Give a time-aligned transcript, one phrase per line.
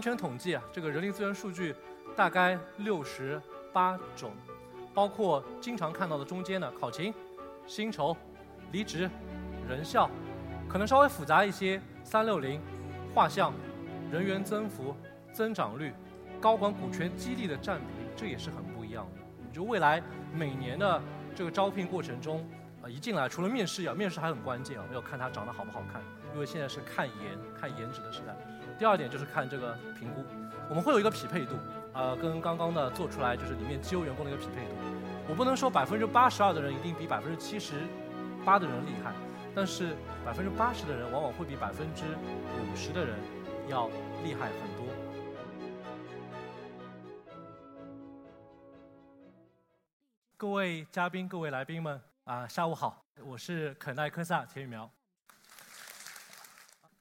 [0.00, 1.74] 全统计啊，这个人力资源数据
[2.16, 3.40] 大概六十
[3.72, 4.32] 八种，
[4.94, 7.12] 包括经常看到的中间的考勤、
[7.66, 8.16] 薪酬、
[8.72, 9.08] 离职、
[9.68, 10.08] 人效，
[10.68, 12.60] 可能稍微复杂一些，三六零、
[13.14, 13.52] 画像、
[14.10, 14.94] 人员增幅、
[15.32, 15.92] 增长率、
[16.40, 17.84] 高管股权激励的占比，
[18.16, 19.20] 这也是很不一样的。
[19.52, 21.02] 就未来每年的
[21.34, 22.48] 这个招聘过程中，
[22.82, 26.00] 啊，一进来除了面试啊，面试还很关键啊，要看他长得好不好看，
[26.34, 28.36] 因为现在是看颜、看颜值的时代。
[28.80, 30.24] 第二点就是看这个评估，
[30.66, 31.54] 我们会有一个匹配度，
[31.92, 34.74] 呃，跟刚刚的做出来就是里面绩优员工的一个匹配度。
[35.28, 37.74] 我不能说百分之八十二的人一定比百分之七十
[38.42, 39.12] 八的人厉害，
[39.54, 39.94] 但是
[40.24, 43.18] 百分之八十的人往往会比百分之五十的人
[43.68, 43.86] 要
[44.24, 44.86] 厉害很多。
[50.38, 54.90] 各位嘉宾、各位来宾们啊，下午好，我是肯奈科萨田雨苗。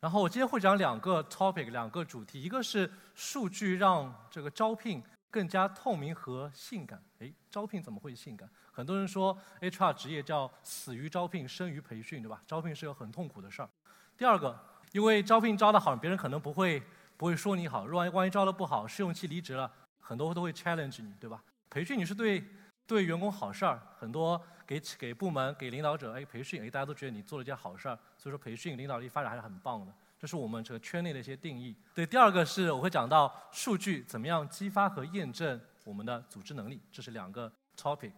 [0.01, 7.03] 然后我今天会讲两个 topic，两个主题，一个是数据让这个招聘更加透明和性感。
[7.19, 8.49] 哎，招聘怎么会性感？
[8.71, 12.41] 很多人说 HR 职业叫死于招聘，生于培训，对吧？
[12.47, 13.69] 招聘是个很痛苦的事儿。
[14.15, 14.57] 第二个，
[14.93, 16.81] 因为招聘招得好，别人可能不会
[17.17, 21.43] 不会说你好；万一万一招得不好，试用期离职了，很多都会 challenge 你，对吧？
[21.69, 22.41] 培训你是对
[22.89, 27.95] 对员工好事儿，很多给给部门给领导者哎培训，哎大家都觉得你做了件好事儿。
[28.17, 31.75] 所以说培训领导力发展还是很棒的，这是我们这个圈内的一些定义。
[31.93, 38.11] 对，第二个是我会讲到数据怎么样激发和验证我们的组织能力，这是两个 topic。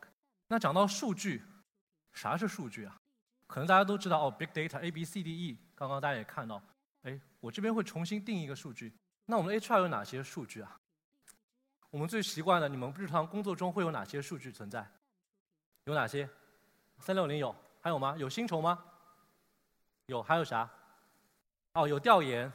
[0.47, 1.44] 那讲到数据，
[2.13, 2.95] 啥是数据啊？
[3.47, 6.63] 可能大家都知道哦，big data A B C D E，刚刚大家也看到，
[7.03, 8.94] 哎，我这边会重新定义一个数据。
[9.25, 10.80] 那我们 HR 有哪些数据啊？
[11.92, 14.89] 我们最习惯的，你们日常工作中会有哪些数据存在？
[15.84, 16.28] 有哪些？
[17.00, 18.16] 三六零有，还有吗？
[18.17, 18.81] 有薪酬吗？
[20.06, 20.69] 有还有啥？
[21.74, 22.50] 哦，有调研，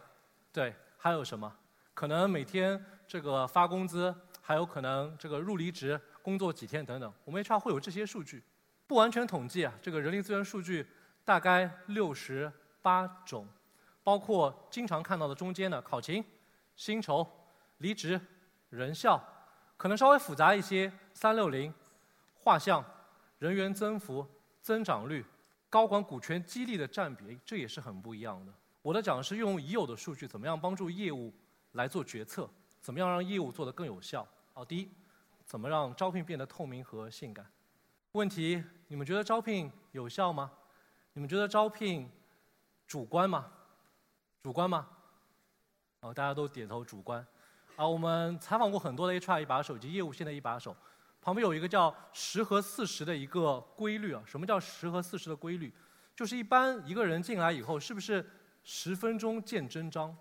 [0.51, 1.55] 对，还有什么？
[1.93, 7.13] 可能每天这个发工资，还有可能这个入离职、工作几天等等。
[7.23, 8.43] 我们 HR 会有这些数据，
[8.87, 9.75] 不完全统计啊。
[9.83, 10.87] 这个人力资源数据
[11.27, 13.47] 大概六十八种，
[14.03, 16.25] 包括经常看到的中间的考勤、
[16.75, 17.27] 薪酬、
[17.79, 18.19] 离职、
[18.71, 19.23] 人效，
[19.77, 21.73] 可能稍微复杂一些，三六零、
[22.35, 22.85] 画像、
[23.39, 24.27] 人员增幅、
[24.61, 25.25] 增长率。
[25.69, 28.53] 高管股权激励的占比，这也是很不一样的。
[28.83, 31.35] 我的讲是用已有的数据，怎么样帮助业务
[31.73, 32.49] 来做决策，
[32.81, 34.27] 怎么样让业务做得更有效。
[34.55, 34.89] 好，第一，
[35.45, 37.45] 怎么让招聘变得透明和性感？
[38.13, 40.51] 问题，你们觉得招聘有效吗？
[41.13, 42.09] 你们觉得招聘
[42.87, 43.51] 主观吗？
[44.43, 44.89] 主观吗？
[46.01, 47.27] 哦，大家都点头主观。
[47.77, 50.75] 啊，我们采访过很多的 HR 一把手以及业务线的一把手。
[51.21, 55.73] 旁边有一个叫十和四十的一个规律啊，什么叫十和四十的规律？
[56.15, 58.25] 就是一般一个人进来以后，是不是
[58.65, 60.17] 十分钟见真章？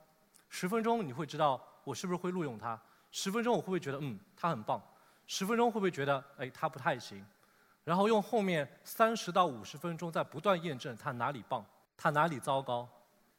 [0.49, 2.79] 十分钟你会知道我是不是会录用他？
[3.11, 4.81] 十分钟我会不会觉得嗯他很棒？
[5.25, 7.25] 十分钟会不会觉得哎他不太行？
[7.85, 11.63] 然后用后面三十到五十分钟在不断验证他哪里棒，
[11.95, 12.89] 他哪里糟糕，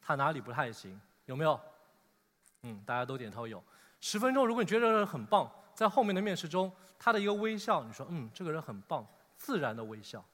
[0.01, 0.99] 他哪里不太行？
[1.25, 1.59] 有没有？
[2.63, 3.61] 嗯，大家都点头有。
[3.99, 5.51] 十分钟如果你觉得很棒。
[5.73, 9.05] 在后面的面试中，他的一个微笑，你说嗯，这个人很棒，
[9.37, 10.25] 自然的微笑。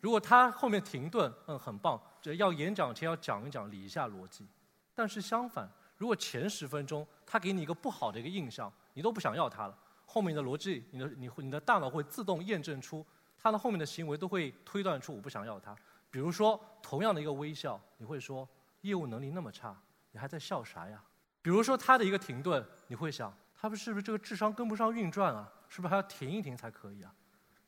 [0.00, 4.44] 如果他后面停顿，嗯，很棒，这要演讲前要讲一讲理一下逻辑。
[4.92, 13.06] 但是相反，如果前十分钟他给你一个不好的一个印象，你都不想要他了，后面的逻辑，你的你会你的大脑会自动验证出
[13.38, 15.76] 他的后面的行为都会推断出我不想要他。
[16.10, 18.48] 比如说同样的一个微笑，你会说
[18.80, 21.00] 业务能力那么差，你还在笑啥呀？
[21.42, 23.32] 比如说他的一个停顿，你会想。
[23.62, 25.46] 他们是不是这个智商跟不上运转啊？
[25.68, 27.12] 是不是还要停一停才可以啊？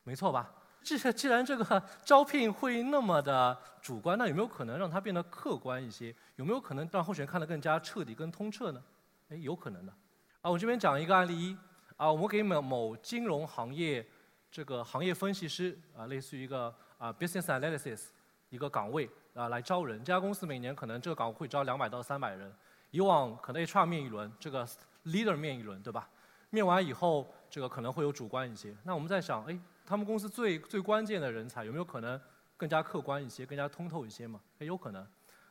[0.03, 0.51] 没错吧？
[0.81, 6.13] 既既然这个 招聘会那么的主观，那有没有可能让它变得客观一些？
[6.37, 8.83] 有没有可能让候选人看得更加彻底、更通彻呢？
[9.29, 9.93] 哎，有可能的。
[10.41, 11.55] 啊，我这边讲一个案例一
[11.95, 14.03] 啊，我们给某某金融行业
[14.49, 18.07] 这个行业分析师啊，类似于一个啊 business analysis
[18.49, 19.99] 一个岗位啊来招人。
[19.99, 22.51] 这家公司每年可能这个岗位会招两百到三百人，
[22.93, 24.65] 以往可能 HR 面一轮这个。
[25.07, 26.07] leader 面一轮，对吧？
[26.49, 28.73] 面完以后，这个可能会有主观一些。
[28.83, 32.17] 那我们在想，哎，他们公司最最关键的人才有没有可能
[32.55, 34.39] 更加客观一些，更加通透一些嘛？
[34.59, 35.05] 也有可能。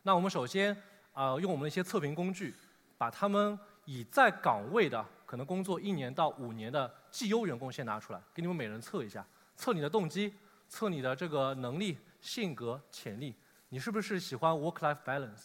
[0.04, 0.74] 那我们首先
[1.12, 2.54] 啊，用我们的一些测评工具，
[2.96, 9.22] 把他们已在岗位的可能工作一年到五年的绩优员工先拿出来，给你们每人测一下，
[9.54, 10.32] 测你的动机，
[10.66, 13.34] 测你的这个能力、性格、潜力，
[13.68, 15.42] 你是不是喜欢 work-life balance？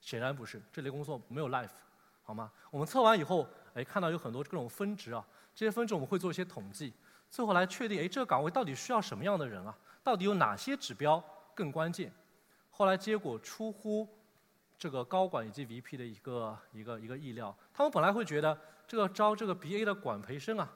[0.00, 1.68] 显然不是，这类工作没有 life。
[2.22, 2.50] 好吗？
[2.70, 6.92] 我们测完以后，哎，看到有很多各种分值啊，这些分值我们会做一些统计，
[7.30, 9.72] 最后来确定，哎，这个岗位到底需要什么样的人啊？
[10.02, 11.22] 到底有哪些指标
[11.54, 12.12] 更关键？
[12.70, 14.08] 后来结果出乎
[14.76, 17.56] 这个高管以及 VP 的一个一个一个意料。
[17.72, 18.58] 他们本来会觉得
[18.88, 20.68] 这个招这个 BA 的管培生啊，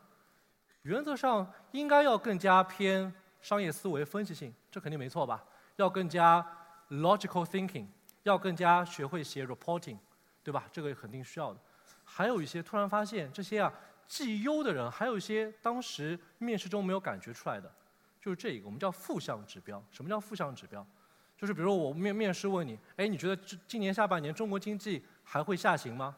[0.83, 5.45] 原则上应该要更加偏商业思维分析性，这肯定没错吧？
[5.77, 6.47] 要更加
[6.91, 7.87] logical thinking，
[8.23, 9.97] 要更加学会写 reporting，
[10.43, 10.65] 对吧？
[10.73, 11.61] 这个肯定需要的。
[12.05, 13.73] 还有一些突然发现这些啊
[14.07, 17.73] 绩优的人，还有一些当时面试中没有感觉出来的，
[18.21, 19.83] 就是这一个我们叫负向指标。
[19.91, 20.85] 什么叫负向指标？
[21.37, 26.15] 就是比如我面面试问你，哎，你觉得今今年下半年中国经济还会下行吗？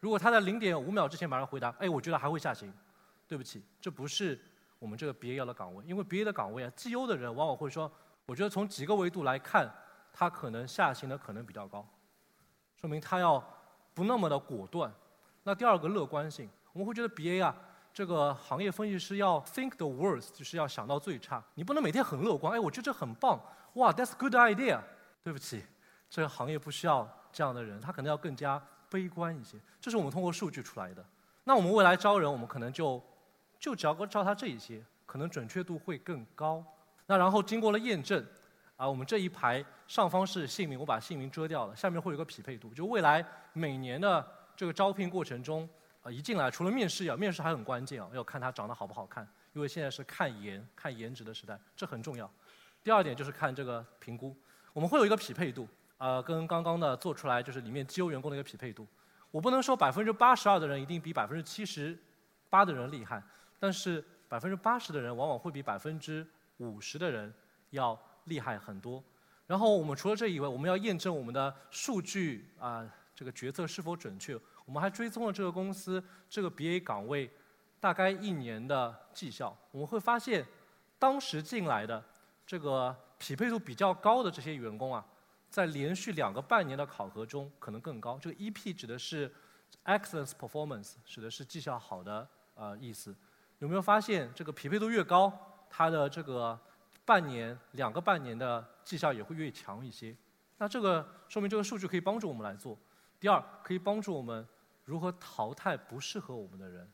[0.00, 2.72] 如果他在零点五秒之前马上回答，哎，我觉得还会下行，
[3.26, 4.38] 对不起，这不是
[4.78, 7.90] 我们这个 BA 要的岗位，因为 BA 的岗位啊，绩优的人往往会说，
[8.26, 9.72] 我觉得从几个维度来看，
[10.12, 11.86] 他可能下行的可能比较高，
[12.76, 13.42] 说明他要
[13.94, 14.92] 不那么的果断。
[15.44, 17.54] 那第二个乐观性，我们会觉得 BA 啊，
[17.92, 23.40] 这个行业分析师要 think the worst，就是要想到最差，你不能每天很乐观，哎，我觉得这很棒。
[23.74, 24.80] 哇，That's good idea。
[25.20, 25.62] 对不起，
[26.08, 29.58] 这个行业不需要这样的人，他可能要更加悲观一些。
[29.78, 31.04] 这是我们通过数据出来的。
[31.44, 33.02] 那我们未来招人，我们可能就
[33.58, 36.64] 就只要招他这一些，可能准确度会更高。
[37.06, 38.24] 那然后经过了验证，
[38.78, 42.72] 啊，我们这一排上方是姓名，我把姓名遮掉了，下面会有个匹配度。
[42.72, 44.24] 就未来每年的
[44.56, 45.68] 这个招聘过程中，
[46.00, 52.30] 啊，一进来除了面试要，面试还很关键啊，要看他长得好不好看，因为现在是看颜、看颜值的时代，这很重要。
[52.84, 54.34] 第二点就是看这个评估，
[54.72, 55.66] 我们会有一个匹配度，
[55.96, 58.86] 呃，跟刚刚的做出来就是里面机优员工的一个匹配度。
[59.32, 61.98] 我不能说百分之八十二的人一定比百分之七十
[62.48, 63.20] 八的人厉害，
[63.58, 66.24] 但是百分之八十的人往往会比百分之
[66.58, 67.34] 五十的人
[67.70, 69.02] 要厉害很多。
[69.46, 74.38] 然后我们除了这以外，我们要验证我们的数据啊，这个决策是否准确。
[74.64, 77.30] 我们还追踪了这个公司这个 BA 岗位
[77.80, 80.46] 大概一年的绩效，我们会发现
[80.98, 82.04] 当时进来的。
[82.46, 85.04] 这个匹配度比较高的这些员工啊，
[85.50, 88.18] 在连续两个半年的考核中可能更高。
[88.18, 89.30] 这个 EP 指的是
[89.84, 93.14] excellence performance，指的是绩效好的呃意思。
[93.58, 95.30] 有没有发现这个匹配度越高，
[95.68, 96.58] 它的这个
[97.08, 100.14] 半年、两个半年的绩效也会越强一些？
[100.58, 102.76] 那这个说明这个数据可以帮助我们来做。
[103.18, 104.46] 第二，可以帮助我们
[104.84, 106.86] 如何淘汰不适合我们的人，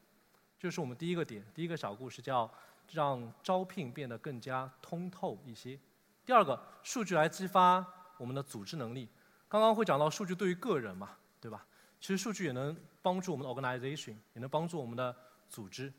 [0.58, 1.44] 这是我们第一个点。
[1.52, 2.48] 第一个小故事叫。
[2.92, 5.80] 让招聘变得更加通透一些。
[6.22, 7.82] 第二个，数据来激发
[8.18, 9.08] 我们的组织能力。
[9.48, 11.64] 刚刚会讲到数据对于个人嘛，对吧？
[11.98, 15.16] 其实数据也能帮助我们的 organization，也能帮助我们的
[15.48, 15.90] 组织。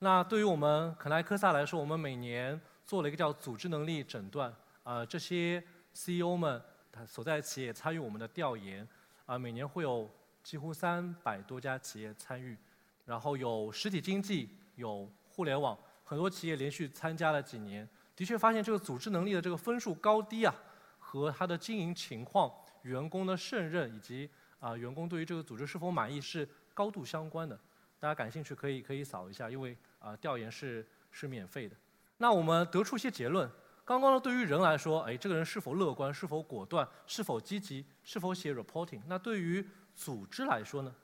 [0.00, 4.50] 那对于我们肯莱科萨来说，我们每年做了一个叫组织能力诊断。
[4.82, 5.62] 呃，这些
[5.92, 8.88] CEO 们他所在企业参与我们的调研，
[9.26, 10.10] 啊，每年会有
[10.42, 12.56] 几乎三百多家企业参与，
[13.04, 15.78] 然后有实体经济，有互联网。
[16.02, 17.86] 很多企业连续参加了几年，
[18.16, 20.54] 的确发现这个组织能力的这个分数高低啊，
[20.98, 22.50] 和他的经营情况、
[22.84, 24.30] 员工的胜任以及
[24.60, 27.60] 啊员工对于这个组织是否满意是高度相关的。
[28.00, 31.76] 大家感兴趣可以可以扫一下，因为啊调研是是免费的。
[32.18, 33.50] 那我们得出一些结论。
[33.84, 39.00] 刚刚呢，对于人来说，哎，这个人是否乐观、是否果断、是否积极、是否写 reporting？
[39.06, 39.66] 那对于
[39.96, 40.94] 组织来说呢，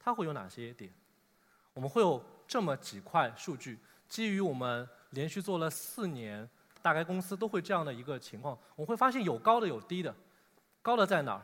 [0.00, 0.92] 它会有哪些点？
[1.72, 3.78] 我们会有这么几块数据。
[4.08, 6.48] 基于我们连续做了四年，
[6.82, 10.12] 大概公司都会这样的一个情况，我们会发现有高的有低的，
[10.82, 11.42] 高的在哪儿？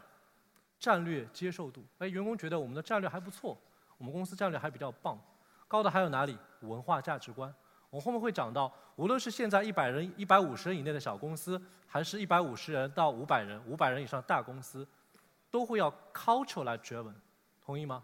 [0.81, 3.57] 战略接受度，哎，员工觉得我们的战略还不错，
[3.99, 5.21] 我们公司战略还比较棒。
[5.69, 6.39] 高的还有哪里？
[6.63, 7.55] 文化价值观。
[7.91, 14.87] 我后面会讲到，无论是现在一百人、一百五十人以内的小公司，还是一百五十人到五百人、五百人以上大公司，
[15.51, 17.15] 都会要 culture 来 driven，
[17.65, 18.03] 同意吗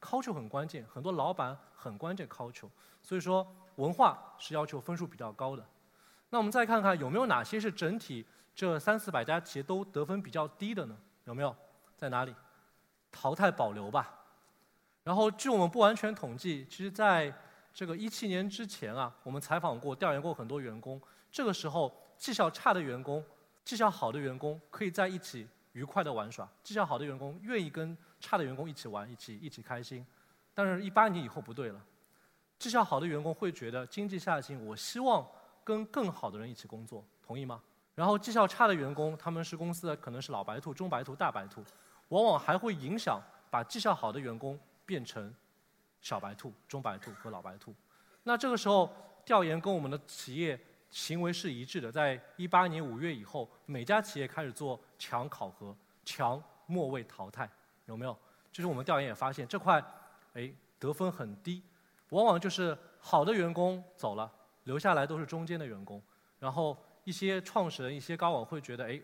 [0.00, 2.68] ？culture 很关键，很多老板很关键 culture，
[3.02, 3.46] 所以说。
[3.76, 5.62] 文化是要求分数比较高的，
[6.30, 8.24] 那我们再看看有没有哪些是整体
[8.54, 10.96] 这三四百家企业都得分比较低的呢？
[11.24, 11.54] 有没有？
[11.94, 12.34] 在哪里？
[13.12, 14.18] 淘汰保留吧。
[15.04, 17.30] 然后据我们不完全统计，其实在
[17.76, 20.98] 这个一七年之前啊，我们采访过、调研过很多员工。
[21.30, 23.22] 这个时候，绩效差的员工、
[23.66, 30.06] 绩效好的员工可以在一起愉快的玩耍；绩效好的员工愿意跟差的员工一起玩、一起一起开心。
[30.54, 31.78] 但是，一八年以后不对了。
[32.58, 35.28] 绩效好的员工会觉得经济下行，我希望
[35.62, 37.60] 跟更好的人一起工作，同意吗？
[37.94, 41.62] 然后绩效差的员工，他们是公司的可能是老白兔、中白兔、大白兔，
[42.08, 45.30] 往往还会影响把绩效好的员工变成
[46.06, 47.74] 小白兔、中白兔和老白兔。
[48.22, 48.88] 那这个时候
[49.24, 50.56] 调研跟我们的企业
[50.88, 57.50] 行为是一致的，在一八年五月以后，每家企业开始做强考核、强末位淘汰，
[57.86, 58.16] 有没有？
[58.52, 59.84] 就是我们调研也发现这块，
[60.34, 60.48] 哎，
[60.78, 61.60] 得分很低。
[62.10, 64.32] 往往就是好的员工走了，
[64.62, 66.00] 留下来都是中间的员工。
[66.38, 69.02] 然后一些创始人、一些高管会觉得，哎，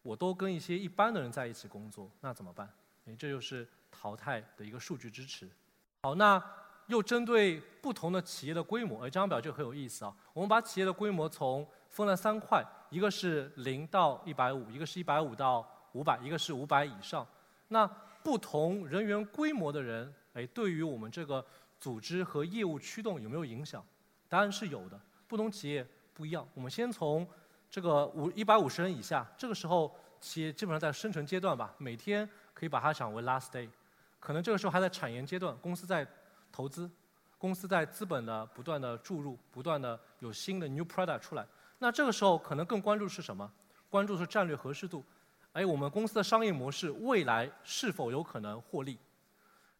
[0.00, 2.66] 我都跟一些一般的人在一起工作，那怎么办？
[3.04, 5.46] 哎，这就是淘汰的一个数据支持。
[6.04, 6.42] 好，那
[6.86, 10.12] 又针对不同的企业的规模，哎，这张表就很有意思啊。
[10.32, 17.24] 我们把企业的规模从分了三块，一个是零到一百五，一个是一百五到五百，一个是五百以上。
[17.68, 17.86] 那
[18.20, 21.44] 不同人员规模的人，哎，对于我们这个
[21.78, 23.80] 组织和业务驱动有没有影响？
[24.28, 25.00] 答案是有的。
[25.28, 26.44] 不同企业不一样。
[26.54, 27.24] 我们先从
[27.70, 33.68] 这个五一百五十人以下，这个时候企业基本上在生存阶段吧，每天可以把它想为 last day。
[34.22, 36.06] 可能这个时候还在产研阶段，公司在
[36.52, 36.88] 投资，
[37.38, 41.44] 公司在资本的不断的注入，不断的有新的 new product 出来。
[41.78, 43.52] 那这个时候可能更关注是什么？
[43.90, 45.04] 关注是战略合适度。
[45.54, 48.96] 哎，我们公司的商业模式未来是否有可能获利？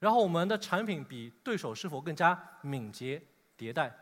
[0.01, 3.23] 然后我们的产品比对手是否更加敏捷
[3.57, 3.97] 迭代？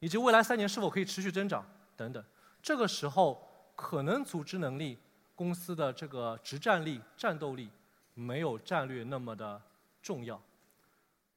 [0.00, 1.62] 以及未来三年是否可以持续增长
[1.94, 2.24] 等等。
[2.62, 4.98] 这个时候可能组织能力、
[5.34, 7.68] 公司的这个执战力、战斗力。
[8.18, 9.60] 没有战略那么的
[10.02, 10.40] 重要。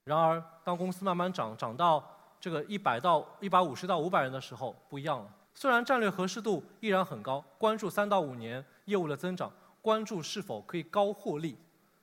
[0.05, 2.03] 然而，当公司慢慢涨涨到
[2.39, 5.29] 这个一百到一百五十到五百人的时候，不一样了。
[5.53, 11.57] 虽然战略合适度依然很高，关注三到五年业务的增长，关注是否可以高获利。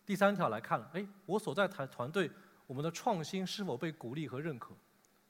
[0.05, 2.31] 第三条来看了，哎，我所在团团队，
[2.67, 4.75] 我们的创新是否被鼓励和认可？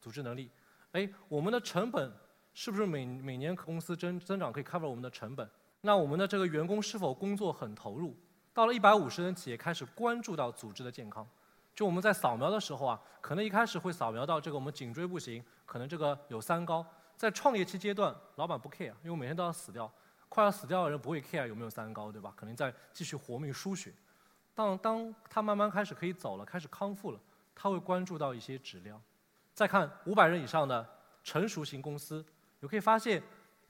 [0.00, 0.50] 组织能力，
[0.93, 2.12] 哎，我们的成本
[2.53, 5.49] 是不是每每年公司增增长可以 cover 我们的成本？
[5.83, 8.15] 那我们的这个员工是否工作很投入？
[8.57, 11.29] 到了一百五十人企业，开始关注到组织的健康。
[11.75, 16.83] 就我们在扫描的时候啊，可能一开始会扫描到这个我们颈椎不行，可能这个有三高。
[17.19, 19.93] 在创业期阶段，老板不 care，因为每天都要死掉，
[20.31, 22.33] 快要死掉的人不会 care 有没有三高，对吧？
[22.35, 23.93] 可能在继续活命输血。
[24.55, 27.21] 当当他慢慢开始可以走了，开始康复了，
[27.55, 28.99] 他会关注到一些质量。
[29.53, 30.89] 再看五百人以上的
[31.23, 32.25] 成熟型公司，
[32.61, 33.23] 你可以发现，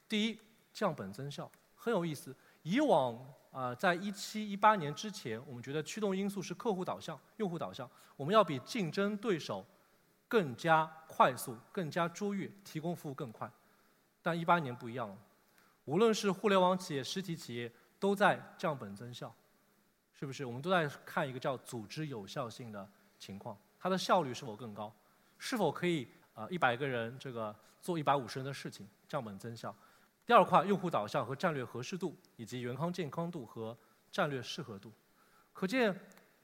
[0.08, 0.38] 第一
[0.72, 2.32] 降本增效很有意思。
[2.62, 3.16] 以往
[3.56, 9.64] 啊，在一七一八年之前，我们觉得驱动因素是客户导向、用户导向，我们要比竞争对手
[10.28, 13.50] 更加快速、更加卓越，提供服务更快。
[14.20, 15.16] 但一八年不一样了，
[15.86, 19.34] 无论是互联网企业、实体企业，都在降本增效，
[20.12, 20.44] 是不是？
[20.44, 22.86] 我们都在看一个叫组织有效性的
[23.18, 24.94] 情况，它的效率是否更高？
[25.38, 29.74] 是否可以啊一百个人这个做一百五十人的事情，降本增效？
[30.26, 33.76] 第二块，用户导向和战略合适度，以及员康健康度和
[34.10, 34.92] 战略适合度。
[35.52, 35.96] 可见，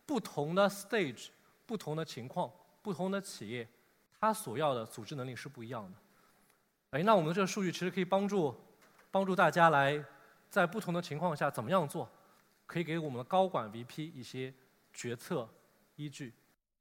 [0.07, 1.31] 不同的 stage、
[1.67, 2.49] 不同的情况、
[2.81, 3.69] 不同的企业，
[4.21, 5.99] 它所要的组织能力是不一样的。
[6.91, 8.55] 哎，那我们这个数据其实可以帮助
[9.11, 10.03] 帮助大家来
[10.49, 12.09] 在不同的情况下怎么样做，
[12.67, 14.55] 可以给我们的高管 VP 一些
[14.93, 15.49] 决策
[15.97, 16.33] 依据。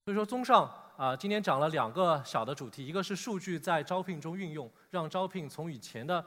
[0.06, 6.24] 所以说，综上啊，今天讲了两个小的主题，一个是数据在招聘中运用，让招聘从以前的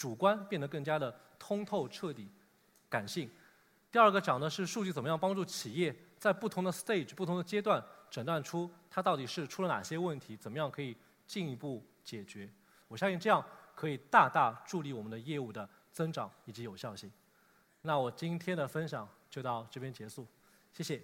[0.00, 2.26] 主观变得更加的通透彻底、
[2.88, 3.30] 感性。
[3.92, 12.50] 第二个讲的是数据怎么样帮助企业在不同的 stage、不同的阶段诊断出它到底是出了哪些问题，怎么样可以进一步解决。
[12.88, 17.12] 我相信这样可以大大助力我们的业务的增长以及有效性。
[17.82, 20.26] 那我今天的分享就到这边结束，
[20.72, 21.02] 谢谢。